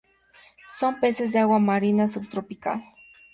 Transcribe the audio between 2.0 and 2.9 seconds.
subtropical.